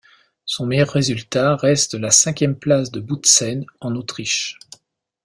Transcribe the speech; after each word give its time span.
Son 0.45 0.65
meilleur 0.65 0.89
résultat 0.89 1.55
reste 1.57 1.93
la 1.93 2.09
cinquième 2.09 2.57
place 2.57 2.89
de 2.89 2.99
Boutsen 3.01 3.65
en 3.81 3.93
Autriche. 3.95 4.57